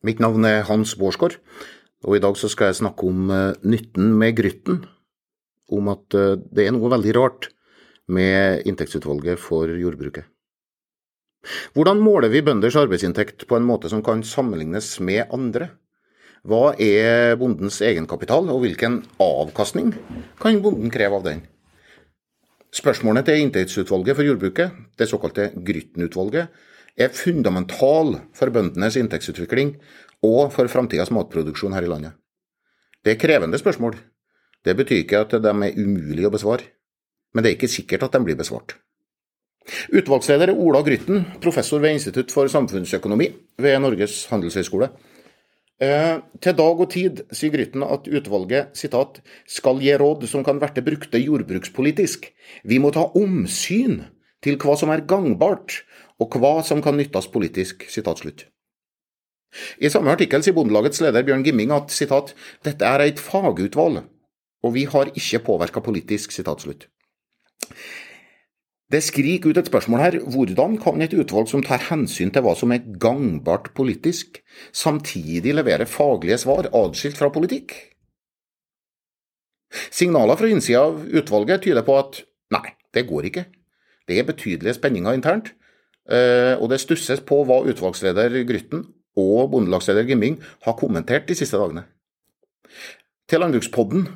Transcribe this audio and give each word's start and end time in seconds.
Mitt 0.00 0.20
navn 0.22 0.46
er 0.48 0.64
Hans 0.64 0.94
Bårdsgaard, 0.96 1.34
og 2.08 2.16
i 2.16 2.22
dag 2.24 2.36
så 2.40 2.48
skal 2.48 2.70
jeg 2.70 2.78
snakke 2.78 3.04
om 3.04 3.28
eh, 3.34 3.58
nytten 3.68 4.14
med 4.16 4.38
Grytten. 4.38 4.78
Om 5.68 5.90
at 5.92 6.16
eh, 6.16 6.38
det 6.40 6.64
er 6.64 6.72
noe 6.72 6.88
veldig 6.88 7.12
rart 7.18 7.50
med 8.08 8.64
inntektsutvalget 8.64 9.36
for 9.38 9.68
jordbruket. 9.68 10.24
Hvordan 11.76 12.00
måler 12.00 12.32
vi 12.32 12.42
bønders 12.44 12.78
arbeidsinntekt 12.80 13.44
på 13.48 13.56
en 13.56 13.68
måte 13.68 13.92
som 13.92 14.00
kan 14.04 14.24
sammenlignes 14.24 14.88
med 15.04 15.28
andre? 15.36 15.70
Hva 16.48 16.72
er 16.80 17.36
bondens 17.36 17.82
egenkapital, 17.84 18.48
og 18.48 18.64
hvilken 18.64 19.02
avkastning 19.20 19.92
kan 20.40 20.62
bonden 20.64 20.92
kreve 20.92 21.20
av 21.20 21.28
den? 21.28 21.44
Spørsmålene 22.72 23.26
til 23.26 23.44
inntektsutvalget 23.44 24.16
for 24.16 24.24
jordbruket, 24.24 24.72
det 24.96 25.10
såkalte 25.10 25.50
Grytten-utvalget, 25.60 26.48
er 26.96 27.14
fundamental 27.14 28.16
for 28.36 28.52
bøndenes 28.54 28.98
inntektsutvikling 29.00 29.76
og 30.26 30.50
for 30.54 30.70
framtidas 30.72 31.12
matproduksjon 31.14 31.74
her 31.76 31.86
i 31.86 31.90
landet. 31.90 32.16
Det 33.04 33.14
er 33.14 33.20
krevende 33.20 33.58
spørsmål. 33.58 33.96
Det 34.64 34.76
betyr 34.76 35.02
ikke 35.04 35.24
at 35.24 35.32
de 35.40 35.50
er 35.50 35.78
umulige 35.80 36.28
å 36.28 36.34
besvare, 36.34 36.66
men 37.32 37.44
det 37.44 37.50
er 37.50 37.56
ikke 37.56 37.72
sikkert 37.72 38.04
at 38.04 38.16
de 38.16 38.24
blir 38.26 38.36
besvart. 38.36 38.76
Utvalgsleder 39.94 40.50
er 40.50 40.58
Ola 40.58 40.82
Grytten, 40.84 41.24
professor 41.40 41.80
ved 41.80 41.96
Institutt 41.96 42.32
for 42.32 42.50
samfunnsøkonomi 42.50 43.30
ved 43.60 43.78
Norges 43.80 44.24
handelshøyskole. 44.32 44.90
Eh, 45.80 46.16
til 46.44 46.56
dag 46.56 46.80
og 46.84 46.90
tid 46.92 47.22
sier 47.32 47.52
Grytten 47.54 47.84
at 47.86 48.08
utvalget 48.08 48.76
citat, 48.76 49.22
skal 49.48 49.80
gi 49.80 49.94
råd 49.96 50.26
som 50.28 50.44
kan 50.44 50.60
verte 50.60 50.84
brukte 50.84 51.20
jordbrukspolitisk. 51.20 52.28
Vi 52.68 52.80
må 52.82 52.90
ta 52.92 53.06
omsyn 53.16 54.02
til 54.44 54.56
hva 54.60 54.76
som 54.78 54.92
er 54.92 55.04
gangbart, 55.08 55.82
og 56.20 56.36
hva 56.40 56.60
som 56.66 56.82
kan 56.84 56.96
nyttes 57.00 57.28
politisk. 57.32 57.86
I 59.82 59.90
samme 59.90 60.12
artikkel 60.14 60.44
sier 60.44 60.54
Bondelagets 60.54 61.00
leder 61.02 61.24
Bjørn 61.26 61.44
Gimming 61.46 61.72
at 61.74 61.90
citat, 61.94 62.34
dette 62.64 62.86
er 62.86 63.06
et 63.06 63.20
fagutvalg, 63.20 64.04
og 64.62 64.74
vi 64.76 64.86
har 64.90 65.10
ikke 65.16 65.42
påvirka 65.48 65.82
politisk. 65.82 66.34
Det 68.90 68.98
skriker 69.06 69.52
ut 69.52 69.58
et 69.60 69.68
spørsmål 69.70 70.00
her, 70.02 70.18
hvordan 70.34 70.76
kan 70.82 71.02
et 71.02 71.14
utvalg 71.14 71.50
som 71.50 71.62
tar 71.62 71.84
hensyn 71.90 72.32
til 72.34 72.42
hva 72.42 72.56
som 72.58 72.72
er 72.74 72.86
gangbart 73.02 73.70
politisk, 73.76 74.40
samtidig 74.74 75.54
levere 75.54 75.86
faglige 75.86 76.40
svar 76.42 76.70
adskilt 76.74 77.18
fra 77.18 77.30
politikk? 77.30 77.76
Signaler 79.94 80.38
fra 80.38 80.50
innsida 80.50 80.82
av 80.88 81.04
utvalget 81.06 81.62
tyder 81.66 81.86
på 81.86 81.94
at 82.00 82.24
nei, 82.50 82.74
det 82.90 83.06
går 83.06 83.30
ikke. 83.30 83.46
Det 84.10 84.18
er 84.18 84.26
betydelige 84.26 84.74
spenninger 84.74 85.14
internt, 85.14 85.52
Eh, 86.10 86.56
og 86.58 86.70
det 86.72 86.80
stusses 86.82 87.22
på 87.26 87.42
hva 87.46 87.60
utvalgsleder 87.70 88.40
Grytten 88.48 88.82
og 89.20 89.50
bondelagsleder 89.52 90.08
Gimming 90.08 90.40
har 90.64 90.78
kommentert 90.78 91.28
de 91.28 91.36
siste 91.38 91.60
dagene. 91.60 91.84
Til 93.30 93.42
Landbrukspodden, 93.42 94.08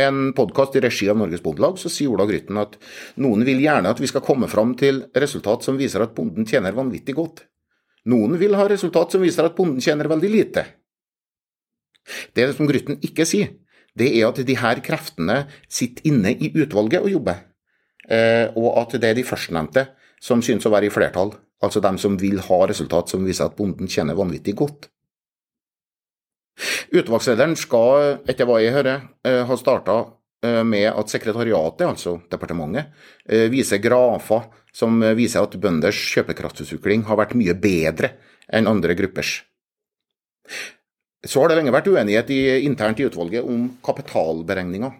en 0.00 0.20
podkast 0.32 0.78
i 0.78 0.80
regi 0.80 1.10
av 1.12 1.18
Norges 1.20 1.42
Bondelag, 1.44 1.76
så 1.76 1.90
sier 1.92 2.12
Ola 2.12 2.24
Grytten 2.28 2.56
at 2.60 2.78
noen 3.20 3.44
vil 3.44 3.60
gjerne 3.60 3.92
at 3.92 4.00
vi 4.00 4.08
skal 4.08 4.24
komme 4.24 4.48
fram 4.48 4.72
til 4.80 5.02
resultat 5.12 5.66
som 5.66 5.76
viser 5.80 6.04
at 6.04 6.14
bonden 6.16 6.48
tjener 6.48 6.76
vanvittig 6.76 7.18
godt. 7.18 7.44
Noen 8.08 8.38
vil 8.40 8.56
ha 8.56 8.64
resultat 8.70 9.12
som 9.12 9.22
viser 9.22 9.44
at 9.44 9.58
bonden 9.58 9.84
tjener 9.84 10.08
veldig 10.08 10.32
lite. 10.32 10.64
Det 12.32 12.48
som 12.56 12.70
Grytten 12.70 13.02
ikke 13.04 13.28
sier, 13.28 13.52
det 13.92 14.08
er 14.16 14.30
at 14.30 14.40
de 14.40 14.56
her 14.56 14.80
kreftene 14.80 15.42
sitter 15.68 16.08
inne 16.08 16.32
i 16.32 16.48
utvalget 16.56 17.04
og 17.04 17.12
jobber, 17.12 17.42
og 18.10 18.68
at 18.80 18.96
det 18.98 19.08
er 19.08 19.14
de 19.14 19.22
førstnevnte 19.24 19.84
som 20.22 20.42
synes 20.42 20.66
å 20.66 20.72
være 20.74 20.88
i 20.88 20.92
flertall, 20.92 21.30
altså 21.62 21.82
dem 21.82 21.98
som 22.02 22.16
vil 22.18 22.40
ha 22.42 22.58
resultat 22.66 23.12
som 23.12 23.22
viser 23.26 23.46
at 23.46 23.54
bonden 23.58 23.90
tjener 23.90 24.18
vanvittig 24.18 24.56
godt. 24.58 24.88
Utvalgslederen 26.92 27.54
skal, 27.56 28.18
etter 28.28 28.48
hva 28.48 28.58
jeg 28.62 28.74
hører, 28.74 29.06
eh, 29.24 29.40
ha 29.48 29.56
starta 29.56 29.96
eh, 30.44 30.60
med 30.66 30.90
at 30.90 31.12
sekretariatet, 31.12 31.86
altså 31.86 32.18
departementet, 32.30 32.92
eh, 33.26 33.48
viser 33.52 33.80
grafer 33.82 34.44
som 34.72 35.00
viser 35.16 35.44
at 35.44 35.56
bønders 35.60 35.98
kjøpekraftsutvikling 36.14 37.04
har 37.08 37.18
vært 37.20 37.34
mye 37.36 37.54
bedre 37.60 38.14
enn 38.48 38.70
andre 38.70 38.96
gruppers. 38.96 39.42
Så 41.22 41.42
har 41.42 41.52
det 41.52 41.58
lenge 41.58 41.74
vært 41.74 41.90
uenighet 41.92 42.30
internt 42.64 42.98
i 42.98 43.04
utvalget 43.06 43.44
om 43.46 43.68
kapitalberegninger. 43.84 44.94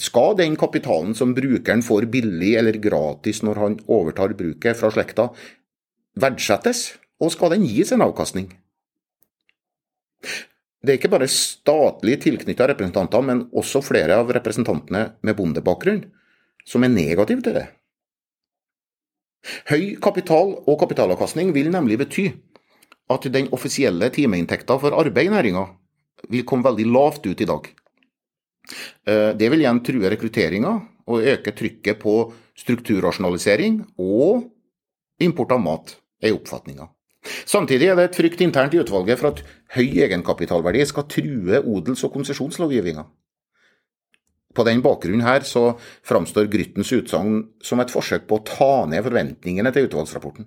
Skal 0.00 0.34
den 0.36 0.56
kapitalen 0.58 1.14
som 1.14 1.34
brukeren 1.36 1.82
får 1.86 2.08
billig 2.10 2.54
eller 2.58 2.78
gratis 2.82 3.44
når 3.46 3.60
han 3.62 3.76
overtar 3.86 4.34
bruket 4.34 4.78
fra 4.80 4.90
slekta, 4.90 5.28
verdsettes, 6.18 6.96
og 7.22 7.30
skal 7.30 7.54
den 7.54 7.66
gis 7.68 7.92
en 7.94 8.02
avkastning? 8.02 8.48
Det 10.84 10.92
er 10.92 10.98
ikke 10.98 11.12
bare 11.14 11.30
statlig 11.30 12.18
tilknytta 12.24 12.66
representanter, 12.72 13.22
men 13.22 13.46
også 13.56 13.80
flere 13.84 14.18
av 14.20 14.32
representantene 14.34 15.06
med 15.22 15.38
bondebakgrunn 15.38 16.02
som 16.66 16.84
er 16.84 16.92
negative 16.92 17.44
til 17.44 17.56
det. 17.56 17.64
Høy 19.70 19.94
kapital 20.02 20.56
og 20.64 20.76
kapitalavkastning 20.80 21.52
vil 21.54 21.70
nemlig 21.72 22.00
bety 22.00 22.26
at 23.12 23.26
den 23.32 23.50
offisielle 23.52 24.08
timeinntekta 24.12 24.76
for 24.80 24.96
arbeid 24.96 25.28
i 25.28 25.34
næringa 25.34 25.64
vil 26.32 26.46
komme 26.48 26.64
veldig 26.64 26.86
lavt 26.88 27.26
ut 27.28 27.40
i 27.40 27.48
dag. 27.48 27.68
Eh, 29.06 29.30
det 29.36 29.50
vil 29.52 29.64
igjen 29.64 29.82
true 29.84 30.10
rekrutteringa 30.12 30.74
og 31.10 31.28
øke 31.34 31.52
trykket 31.56 32.00
på 32.00 32.16
strukturrasjonalisering 32.58 33.82
og 34.00 34.46
import 35.22 35.52
av 35.54 35.60
mat, 35.62 35.96
er 36.22 36.36
oppfatninga. 36.36 36.88
Samtidig 37.48 37.88
er 37.88 37.98
det 37.98 38.08
et 38.10 38.16
frykt 38.18 38.42
internt 38.44 38.74
i 38.76 38.80
utvalget 38.80 39.20
for 39.20 39.32
at 39.32 39.42
høy 39.76 40.00
egenkapitalverdi 40.04 40.84
skal 40.88 41.08
true 41.08 41.60
odels- 41.60 42.04
og 42.04 42.12
konsesjonslovgivninga. 42.16 43.04
På 44.54 44.64
den 44.64 44.82
bakgrunnen 44.84 45.24
her 45.26 45.42
så 45.46 45.74
framstår 46.06 46.50
Gryttens 46.52 46.92
utsagn 46.94 47.40
som 47.64 47.80
et 47.82 47.90
forsøk 47.90 48.28
på 48.28 48.38
å 48.38 48.44
ta 48.46 48.86
ned 48.86 49.02
forventningene 49.02 49.72
til 49.74 49.88
utvalgsrapporten. 49.88 50.46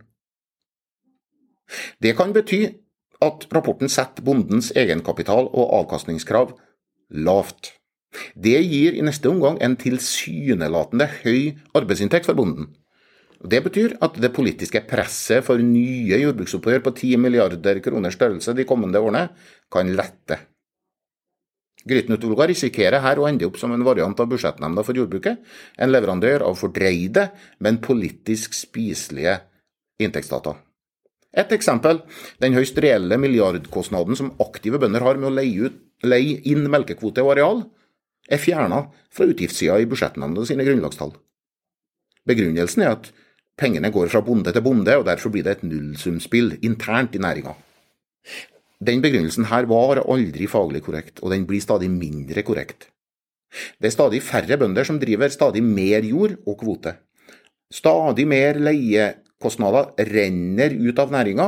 Det 1.99 2.13
kan 2.15 2.31
bety 2.31 2.61
at 3.25 3.47
rapporten 3.51 3.91
setter 3.91 4.23
bondens 4.23 4.69
egenkapital 4.77 5.49
og 5.49 5.73
avkastningskrav 5.81 6.53
lavt. 7.09 7.73
Det 8.35 8.59
gir 8.63 8.97
i 8.97 9.05
neste 9.05 9.29
omgang 9.29 9.57
en 9.61 9.75
tilsynelatende 9.79 11.09
høy 11.21 11.57
arbeidsinntekt 11.77 12.29
for 12.29 12.37
bonden. 12.37 12.69
Det 13.37 13.59
betyr 13.65 13.97
at 14.01 14.17
det 14.17 14.33
politiske 14.33 14.81
presset 14.89 15.45
for 15.45 15.61
nye 15.61 16.17
jordbruksoppgjør 16.23 16.83
på 16.85 16.93
10 16.95 17.17
milliarder 17.21 17.81
kroner 17.85 18.13
størrelse 18.13 18.55
de 18.57 18.65
kommende 18.65 19.01
årene 19.03 19.27
kan 19.73 19.91
lette. 19.93 20.39
Grytnutvalget 21.87 22.51
risikerer 22.51 23.03
her 23.03 23.19
å 23.21 23.27
ende 23.29 23.47
opp 23.47 23.59
som 23.61 23.71
en 23.71 23.85
variant 23.85 24.19
av 24.19 24.27
Budsjettnemnda 24.31 24.83
for 24.83 24.97
jordbruket, 24.97 25.37
en 25.77 25.93
leverandør 25.93 26.43
av 26.49 26.57
fordreide, 26.59 27.29
men 27.63 27.79
politisk 27.83 28.57
spiselige 28.57 29.37
inntektsdata. 30.01 30.57
Et 31.37 31.51
eksempel 31.53 32.01
den 32.41 32.57
høyst 32.57 32.79
reelle 32.81 33.19
milliardkostnaden 33.21 34.17
som 34.19 34.33
aktive 34.43 34.81
bønder 34.81 35.05
har 35.05 35.19
med 35.21 35.29
å 35.29 35.35
leie, 35.37 35.69
ut, 35.69 35.79
leie 36.03 36.41
inn 36.49 36.65
melkekvote 36.71 37.23
og 37.23 37.35
areal, 37.35 37.63
er 38.27 38.41
fjerna 38.41 38.83
fra 39.13 39.27
utgiftssida 39.29 39.77
i 39.79 39.87
budsjettnemnda 39.89 40.45
sine 40.47 40.65
grunnlagstall. 40.67 41.13
Begrunnelsen 42.27 42.83
er 42.83 42.95
at 42.97 43.09
pengene 43.57 43.91
går 43.93 44.11
fra 44.11 44.21
bonde 44.25 44.51
til 44.53 44.63
bonde, 44.65 44.97
og 44.99 45.07
derfor 45.07 45.31
blir 45.33 45.45
det 45.47 45.57
et 45.57 45.65
nullsumspill 45.67 46.57
internt 46.61 47.15
i 47.15 47.23
næringa. 47.23 47.55
Den 48.83 49.01
begrunnelsen 49.01 49.47
her 49.49 49.65
var 49.69 50.03
aldri 50.03 50.47
faglig 50.51 50.83
korrekt, 50.85 51.23
og 51.23 51.31
den 51.33 51.47
blir 51.49 51.63
stadig 51.63 51.89
mindre 51.89 52.43
korrekt. 52.45 52.89
Det 53.79 53.89
er 53.89 53.95
stadig 53.95 54.21
færre 54.21 54.57
bønder 54.59 54.85
som 54.85 54.99
driver 54.99 55.31
stadig 55.33 55.63
mer 55.63 56.03
jord 56.05 56.35
og 56.45 56.59
kvote. 56.59 56.97
Stadig 57.73 58.27
mer 58.27 58.59
leiekostnader 58.59 59.95
renner 60.11 60.75
ut 60.75 60.99
av 60.99 61.15
næringa 61.15 61.47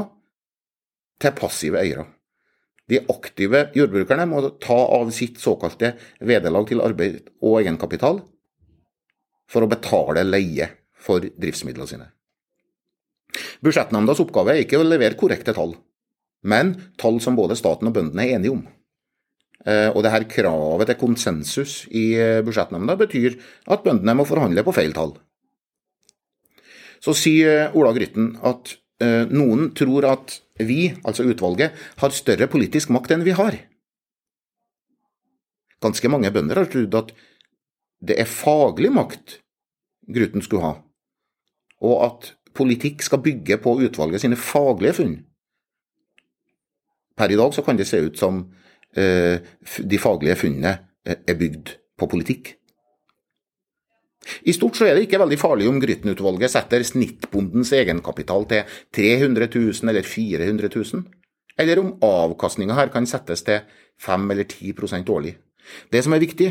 til 1.19 1.35
passive 1.35 1.83
eiere. 1.83 2.07
De 2.89 3.01
aktive 3.11 3.67
jordbrukerne 3.77 4.25
må 4.29 4.41
ta 4.61 4.77
av 4.97 5.11
sitt 5.13 5.37
såkalte 5.41 5.93
vederlag 6.25 6.67
til 6.69 6.81
arbeid 6.81 7.29
og 7.39 7.59
egenkapital 7.61 8.23
for 9.49 9.65
å 9.65 9.69
betale 9.69 10.25
leie 10.25 10.71
for 10.99 11.21
driftsmidlene 11.21 11.89
sine. 11.89 12.09
Budsjettnemndas 13.61 14.21
oppgave 14.23 14.55
er 14.55 14.63
ikke 14.63 14.81
å 14.81 14.87
levere 14.87 15.17
korrekte 15.19 15.53
tall, 15.53 15.75
men 16.41 16.73
tall 17.01 17.21
som 17.21 17.37
både 17.37 17.57
staten 17.59 17.89
og 17.89 17.95
bøndene 17.95 18.25
er 18.25 18.37
enige 18.39 18.55
om. 18.57 18.65
Og 18.65 18.75
og 19.69 20.05
dette 20.05 20.29
kravet 20.31 20.87
til 20.87 20.97
konsensus 21.01 21.73
i 21.91 22.13
eh, 22.15 22.37
budsjettnemnda 22.47 22.93
betyr 22.95 23.33
at 23.67 23.81
bøndene 23.83 24.13
må 24.15 24.23
forhandle 24.25 24.63
på 24.63 24.71
feil 24.71 24.93
tall. 24.95 25.11
Så 27.03 27.11
sier 27.11 27.75
Ola 27.75 27.91
Grytten 27.93 28.37
at 28.39 28.71
Eh, 28.99 29.23
noen 29.31 29.69
tror 29.79 30.03
at 30.09 30.41
vi, 30.59 30.93
altså 31.03 31.23
utvalget, 31.23 31.75
har 31.97 32.15
større 32.15 32.49
politisk 32.51 32.91
makt 32.93 33.15
enn 33.15 33.25
vi 33.27 33.35
har. 33.37 33.57
Ganske 35.79 36.11
mange 36.11 36.31
bønder 36.35 36.59
har 36.59 36.69
trodd 36.71 36.97
at 36.99 37.13
det 38.03 38.19
er 38.19 38.29
faglig 38.29 38.91
makt 38.95 39.39
Gruten 40.09 40.41
skulle 40.41 40.65
ha, 40.65 40.71
og 41.85 41.97
at 42.01 42.31
politikk 42.57 43.03
skal 43.05 43.21
bygge 43.21 43.59
på 43.61 43.75
utvalget 43.85 44.23
sine 44.23 44.39
faglige 44.39 44.95
funn. 44.97 45.11
Per 47.13 47.29
i 47.29 47.37
dag 47.37 47.53
så 47.53 47.61
kan 47.61 47.77
det 47.77 47.85
se 47.85 47.99
ut 48.01 48.17
som 48.17 48.39
eh, 48.97 49.37
de 49.77 49.99
faglige 50.01 50.39
funnene 50.39 50.71
eh, 51.05 51.19
er 51.27 51.37
bygd 51.37 51.75
på 51.99 52.09
politikk. 52.09 52.55
I 54.43 54.53
stort 54.53 54.77
så 54.77 54.87
er 54.87 54.97
det 54.97 55.05
ikke 55.07 55.19
veldig 55.21 55.37
farlig 55.39 55.67
om 55.69 55.79
Grytten-utvalget 55.81 56.51
setter 56.51 56.83
snittbondens 56.85 57.71
egenkapital 57.75 58.45
til 58.49 58.79
300 58.95 59.47
000 59.53 59.91
eller 59.91 60.07
400 60.07 60.71
000, 60.75 61.05
eller 61.59 61.81
om 61.81 61.93
avkastninga 62.03 62.75
her 62.77 62.91
kan 62.93 63.07
settes 63.09 63.45
til 63.47 63.63
5 63.99 64.31
eller 64.31 64.47
10% 64.47 65.13
årlig. 65.15 65.37
Det 65.91 66.03
som 66.03 66.15
er 66.15 66.23
viktig, 66.23 66.49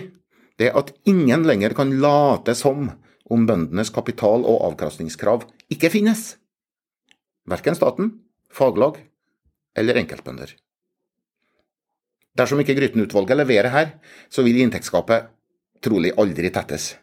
det 0.59 0.71
er 0.71 0.79
at 0.81 0.93
ingen 1.09 1.45
lenger 1.47 1.75
kan 1.77 1.93
late 2.03 2.55
som 2.59 2.89
om 3.29 3.47
bøndenes 3.47 3.93
kapital- 3.95 4.47
og 4.49 4.65
avkastningskrav 4.73 5.45
ikke 5.73 5.93
finnes. 5.93 6.37
Verken 7.49 7.77
staten, 7.77 8.13
faglag 8.53 8.99
eller 9.77 10.01
enkeltbønder. 10.01 10.55
Dersom 12.39 12.61
ikke 12.63 12.77
Grytten-utvalget 12.79 13.39
leverer 13.41 13.73
her, 13.75 13.93
så 14.31 14.45
vil 14.47 14.61
inntektsgapet 14.63 15.29
trolig 15.83 16.13
aldri 16.19 16.51
tettes. 16.55 16.95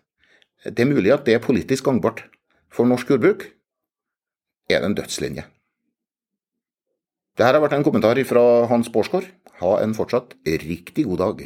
Det 0.66 0.82
er 0.82 0.90
mulig 0.90 1.12
at 1.14 1.28
det 1.28 1.36
er 1.36 1.44
politisk 1.44 1.86
gangbart. 1.86 2.24
For 2.74 2.90
norsk 2.90 3.10
jordbruk 3.14 3.46
er 4.70 4.82
det 4.82 4.90
en 4.90 4.98
dødslinje. 4.98 5.46
Dette 7.36 7.52
har 7.52 7.62
vært 7.62 7.76
en 7.78 7.86
kommentar 7.86 8.18
fra 8.26 8.66
Hans 8.72 8.90
Bårdsgaard. 8.90 9.28
Ha 9.62 9.76
en 9.84 9.94
fortsatt 9.94 10.34
riktig 10.66 11.06
god 11.06 11.22
dag. 11.22 11.44